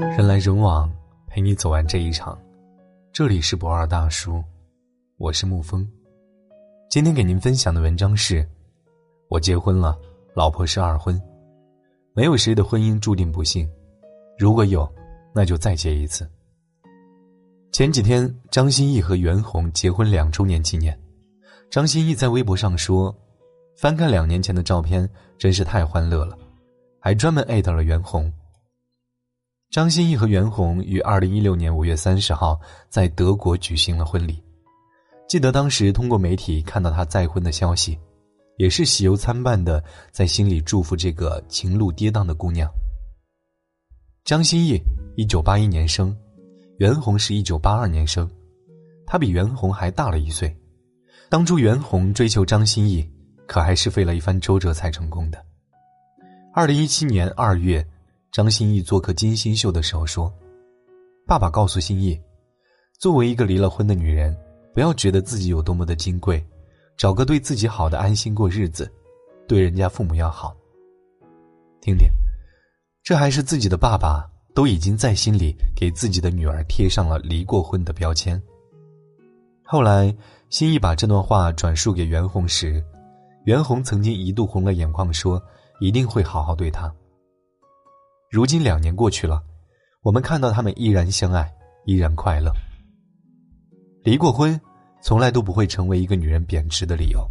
[0.00, 0.90] 人来人往，
[1.26, 2.36] 陪你走完这一场。
[3.12, 4.42] 这里是不二大叔，
[5.18, 5.86] 我是沐风。
[6.88, 8.46] 今天给您分享的文章是：
[9.28, 9.96] 我结婚了，
[10.34, 11.20] 老婆是二婚，
[12.14, 13.68] 没有谁的婚姻注定不幸，
[14.38, 14.90] 如果有，
[15.34, 16.28] 那就再结一次。
[17.70, 20.98] 前几天，张歆艺和袁弘结婚两周年纪念，
[21.70, 23.14] 张歆艺在微博上说
[23.76, 26.38] ：“翻看两年前的照片，真是太欢乐了。”
[26.98, 28.32] 还专门艾特了袁弘。
[29.70, 34.42] 张歆艺和袁弘于二零一六年五月三十号在德国举行了婚礼。
[35.28, 37.96] 记得当时通过媒体看到他再婚的消息，
[38.56, 42.68] 也是喜忧参半的，在心里祝福这个情路跌宕的姑娘。
[44.24, 44.82] 张歆艺
[45.16, 46.16] 一九八一年生，
[46.78, 48.28] 袁弘是一九八二年生，
[49.06, 50.52] 他比袁弘还大了一岁。
[51.28, 53.08] 当初袁弘追求张歆艺，
[53.46, 55.40] 可还是费了一番周折才成功的。
[56.52, 57.86] 二零一七年二月，
[58.32, 60.32] 张歆艺做客金星秀的时候说
[61.26, 62.16] ：“爸爸告诉歆艺，
[62.98, 64.36] 作为一个离了婚的女人，
[64.72, 66.44] 不要觉得自己有多么的金贵，
[66.96, 68.88] 找个对自己好的，安心过日子，
[69.48, 70.56] 对人家父母要好。
[71.80, 72.08] 听听，
[73.02, 78.40] 这还是自己的爸爸都已经在心里给自己的女儿贴上了离过婚的标签。”
[79.64, 80.14] 后来，
[80.50, 82.80] 歆艺把这段话转述给袁弘时，
[83.44, 85.42] 袁弘曾经一度红了眼眶，说。
[85.82, 86.94] 一定会好好对她。
[88.30, 89.42] 如今两年过去了，
[90.02, 91.52] 我们看到他们依然相爱，
[91.84, 92.52] 依然快乐。
[94.04, 94.58] 离过婚，
[95.02, 97.28] 从来都不会成为一个女人贬值的理由。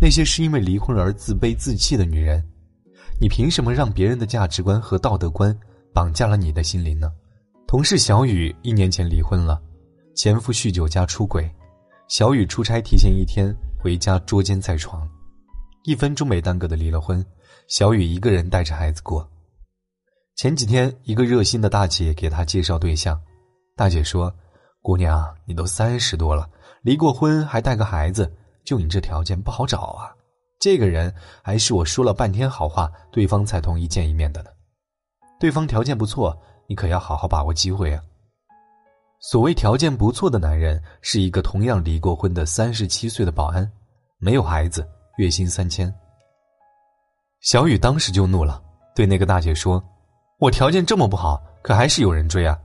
[0.00, 2.44] 那些是因为离婚而自卑自弃的女人，
[3.20, 5.56] 你凭什么让别人的价值观和道德观
[5.92, 7.12] 绑架了你的心灵呢？
[7.64, 9.62] 同事小雨一年前离婚了，
[10.16, 11.48] 前夫酗酒加出轨，
[12.08, 15.08] 小雨出差提前一天回家捉奸在床。
[15.84, 17.24] 一分钟没耽搁的离了婚，
[17.68, 19.30] 小雨一个人带着孩子过。
[20.36, 23.20] 前几天，一个热心的大姐给他介绍对象，
[23.76, 24.34] 大姐说
[24.82, 26.48] ：“姑娘，你都三十多了，
[26.82, 28.30] 离过婚还带个孩子，
[28.64, 30.12] 就你这条件不好找啊。
[30.58, 34.50] 这个人还是我说了半天好话，对方才同意见一面的呢。
[35.38, 36.36] 对方条件不错，
[36.68, 38.02] 你可要好好把握机会啊。”
[39.30, 43.70] 所谓条件不错的男人，是一个同样离过婚的三十七岁的保安，
[44.18, 44.86] 没有孩子。
[45.16, 45.94] 月薪三千。
[47.40, 48.60] 小雨当时就怒了，
[48.96, 49.80] 对那个大姐说
[50.44, 52.58] ：“我条件这么不好，可还是有人追啊！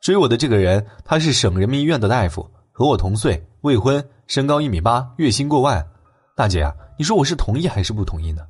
[0.00, 5.86] 追我的这个人，他是省人民医院的大夫，和我同岁，未婚，身高一米八，月薪过万。
[6.34, 8.42] 大姐啊，你说我是同意还是不同意呢？”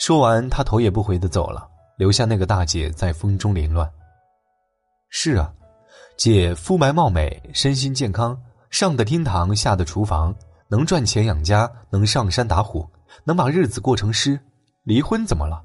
[0.00, 1.68] 说完，他头也不回的走了，
[1.98, 3.86] 留下那个大姐在风中凌乱。
[5.10, 5.52] 是啊，
[6.16, 8.34] 姐肤白貌美，身心健康，
[8.70, 10.34] 上得厅堂，下得厨房。
[10.68, 12.88] 能赚钱养家，能上山打虎，
[13.24, 14.40] 能把日子过成诗。
[14.84, 15.62] 离婚怎么了？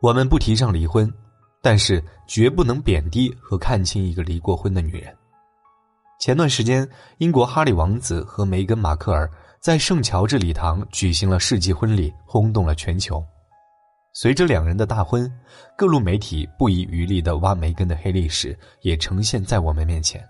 [0.00, 1.12] 我们不提倡离婚，
[1.62, 5.14] 但是绝不能贬低和看轻一个离过婚的女人。
[6.18, 9.30] 前段时间，英国哈里王子和梅根·马克尔
[9.60, 13.24] 在圣乔治礼堂举行了世纪婚礼，轰动了全球。
[14.12, 15.30] 随着两人的大婚，
[15.76, 20.26] 各路媒体不遗余力的挖梅根的黑历史，也呈现在我们面前。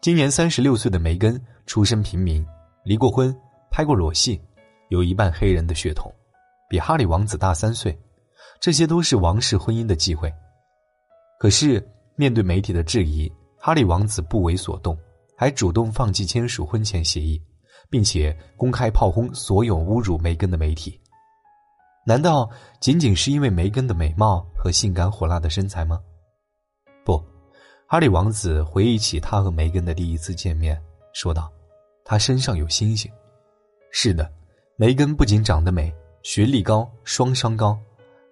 [0.00, 1.40] 今年三十六岁的梅根。
[1.68, 2.42] 出身平民，
[2.82, 3.30] 离过婚，
[3.70, 4.40] 拍过裸戏，
[4.88, 6.10] 有一半黑人的血统，
[6.66, 7.94] 比哈里王子大三岁，
[8.60, 10.32] 这些都是王室婚姻的忌讳。
[11.38, 11.86] 可是
[12.16, 14.98] 面对媒体的质疑，哈里王子不为所动，
[15.36, 17.40] 还主动放弃签署婚前协议，
[17.88, 21.00] 并且公开炮轰所有侮辱梅根的媒体。
[22.04, 22.48] 难道
[22.80, 26.00] 仅仅是因为梅根的美貌和性感火辣的身材吗？
[27.04, 27.22] 不，
[27.86, 30.80] 哈里王子回忆起他和梅根的第一次见面，
[31.12, 31.50] 说道。
[32.10, 33.12] 她身上有星星，
[33.90, 34.32] 是的，
[34.76, 37.78] 梅根不仅长得美，学历高，双商高，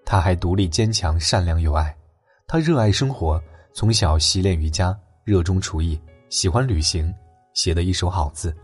[0.07, 1.95] 她还独立坚强、善良有爱。
[2.47, 3.39] 她热爱生活，
[3.75, 6.01] 从小习练瑜伽，热衷厨艺，
[6.31, 7.13] 喜欢旅行，
[7.53, 8.57] 写得一手好字。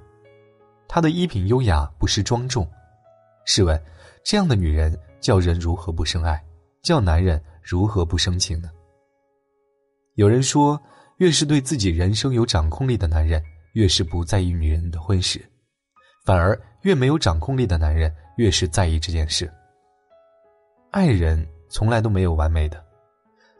[0.88, 2.66] 她的衣品优雅，不失庄重。
[3.44, 3.78] 试问，
[4.24, 6.42] 这样的女人叫人如何不生爱？
[6.82, 8.70] 叫男人如何不生情呢？
[10.14, 10.80] 有人说，
[11.18, 13.42] 越是对自己人生有掌控力的男人。
[13.72, 15.42] 越是不在意女人的婚事，
[16.26, 19.50] 反而越没有掌控力的男人越是在意这件事。
[20.92, 22.84] 爱人从来都没有完美的，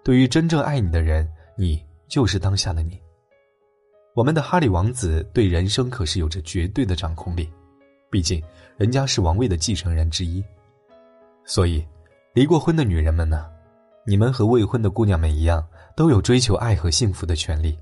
[0.05, 1.27] 对于真正爱你的人，
[1.57, 3.01] 你就是当下的你。
[4.15, 7.51] 我们的哈里王子对人生可是有着绝对的掌控力，
[8.11, 8.43] 毕竟
[8.77, 10.45] 人家是王位的继承人之一。
[11.47, 11.83] 所以，
[12.35, 13.51] 离过婚的女人们呢，
[14.07, 17.79] 你们和未婚的姑娘们一样，都有追求爱和幸福的权利。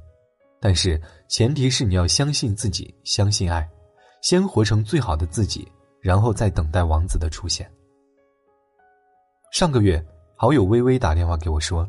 [0.61, 3.69] 但是前提是你要相信自己，相信爱，
[4.23, 5.67] 先活成最好的自己，
[6.01, 7.69] 然后再等待王子的出现。
[9.51, 10.01] 上个月，
[10.37, 11.87] 好友微微打电话给我说，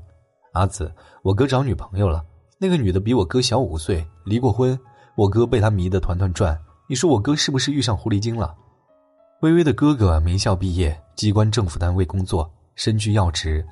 [0.54, 0.92] 阿紫，
[1.22, 2.26] 我哥找女朋友了，
[2.58, 4.78] 那个女的比我哥小五岁，离过婚，
[5.16, 6.60] 我哥被她迷得团团转。
[6.90, 8.56] 你说我哥是不是遇上狐狸精了？”
[9.42, 13.64] 微微的哥哥名校毕业，机关政府单位工作，身居要职，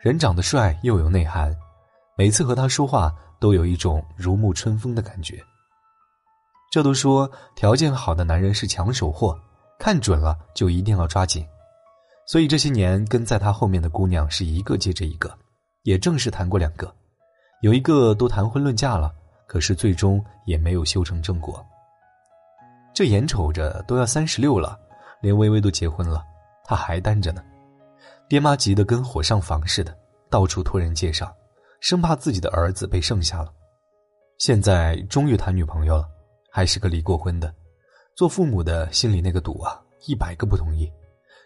[0.00, 1.54] 人长得帅又有内涵，
[2.16, 5.38] 每次和他说话都有一种如沐春风的感觉。
[6.72, 9.38] 这都说条件好的男人是抢手货，
[9.78, 11.46] 看准了就一定要抓紧，
[12.26, 15.32] 所以这些年跟在他后面的姑娘是一个接着一个，
[15.82, 16.92] 也正是谈过两个，
[17.62, 19.12] 有一个都谈婚论嫁了，
[19.46, 21.64] 可是最终也没有修成正果。
[22.94, 24.80] 这眼瞅着都要三十六了。
[25.20, 26.22] 连微微都结婚了，
[26.66, 27.42] 他还单着呢。
[28.28, 29.96] 爹妈急得跟火上房似的，
[30.28, 31.34] 到处托人介绍，
[31.80, 33.50] 生怕自己的儿子被剩下了。
[34.36, 36.06] 现在终于谈女朋友了，
[36.50, 37.50] 还是个离过婚的。
[38.14, 40.92] 做父母的心里那个堵啊，一百个不同意。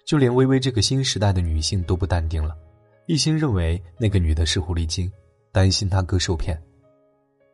[0.09, 2.57] 就连微微这个新时代的女性都不淡定了，
[3.05, 5.13] 一心认为那个女的是狐狸精，
[5.53, 6.59] 担心她哥受骗。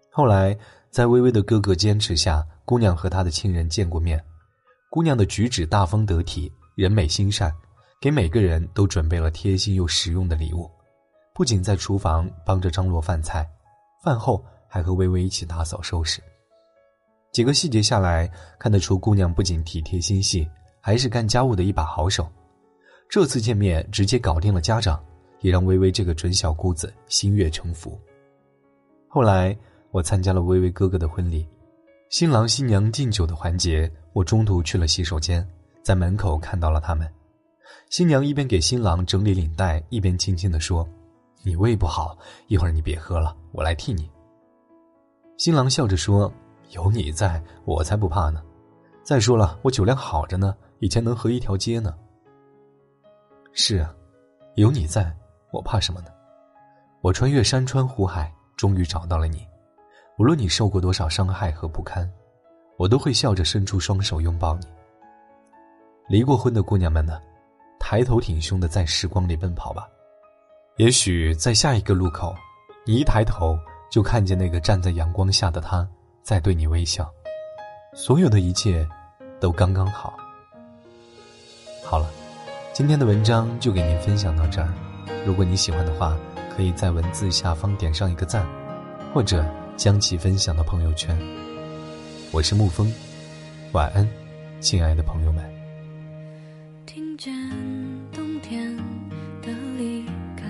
[0.09, 0.57] 后来
[0.89, 4.25] 在微微的哥哥坚持下，姑娘和她的亲人见过面。
[4.89, 7.53] 姑娘的举止大方得体，人美心善，
[8.01, 10.71] 给每个人都准备了贴心又实用的礼物。
[11.35, 13.45] 不仅在厨房帮着张罗饭菜，
[14.05, 16.23] 饭后还和微微一起打扫收拾。
[17.33, 18.31] 几个细节下来，
[18.61, 20.49] 看得出姑娘不仅体贴心细，
[20.81, 22.31] 还是干家务的一把好手。
[23.09, 25.03] 这次见面直接搞定了家长，
[25.41, 27.99] 也让微微这个准小姑子心悦诚服。
[29.09, 29.57] 后来
[29.91, 31.47] 我参加了微微哥哥的婚礼。
[32.11, 35.47] 新郎新娘敬酒的环节，我中途去了洗手间，
[35.83, 37.09] 在门口看到了他们。
[37.91, 40.89] 新娘一边给新郎整理领带，一边轻轻地说
[41.43, 42.17] ：“你胃不好，
[42.47, 44.09] 一会儿你别喝了，我来替你。”
[45.39, 46.33] 新郎笑着说
[46.71, 48.43] ：“有你在，我才不怕呢。
[49.03, 51.95] 再说了，我酒量好着呢，以前能喝一条街呢。”
[53.57, 53.95] 是啊，
[54.57, 55.15] 有你在，
[55.53, 56.09] 我怕什么呢？
[57.03, 59.47] 我穿越山川湖海，终于找到了你。
[60.19, 62.11] 无论你受过多少伤害和不堪，
[62.77, 64.67] 我都会笑着伸出双手拥抱你。
[66.09, 67.21] 离过婚的姑娘们呢，
[67.79, 69.89] 抬头挺胸的在时光里奔跑吧。
[70.77, 72.35] 也许在下一个路口，
[72.85, 73.57] 你一抬头
[73.89, 75.89] 就看见那个站在阳光下的他
[76.25, 77.09] 在对你微笑。
[77.95, 78.85] 所有的一切，
[79.41, 80.13] 都刚刚好。
[81.85, 82.11] 好了，
[82.75, 84.69] 今天的文章就给您分享到这儿。
[85.25, 86.19] 如果你喜欢的话，
[86.57, 88.45] 可以在文字下方点上一个赞，
[89.15, 89.45] 或者。
[89.77, 91.19] 将其分享到朋友圈。
[92.31, 92.93] 我是沐风，
[93.73, 94.09] 晚安，
[94.61, 95.45] 亲爱的朋友们。
[96.87, 97.35] 听见
[98.13, 98.77] 冬天
[99.43, 100.07] 的离
[100.37, 100.45] 开，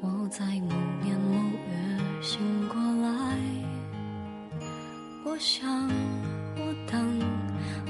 [0.00, 0.72] 我在某
[1.02, 1.36] 年某
[1.68, 3.36] 月醒过来。
[5.26, 5.86] 我想，
[6.56, 7.20] 我等，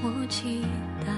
[0.02, 0.62] 我期
[1.06, 1.12] 待，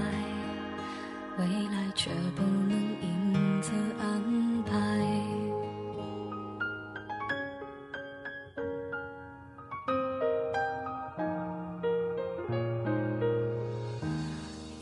[1.39, 3.71] 未来却不能因此
[4.01, 4.75] 安排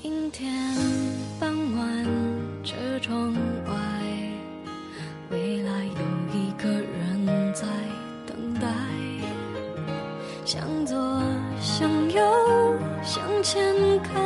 [0.00, 0.50] 阴天
[1.38, 2.06] 傍晚
[2.64, 3.34] 车窗
[3.66, 3.72] 外
[5.28, 7.66] 未来有一个人在
[8.26, 8.66] 等待。
[10.46, 10.96] 向左
[11.60, 12.22] 向右
[13.02, 14.25] 向前看。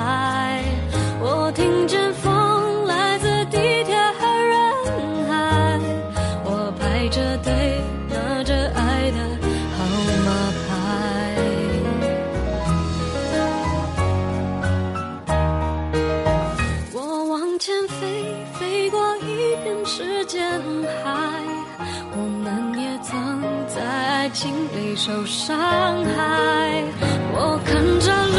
[19.93, 20.41] 时间
[21.03, 21.43] 海
[22.15, 26.81] 我们也曾在爱情里受伤害。
[27.33, 28.30] 我看着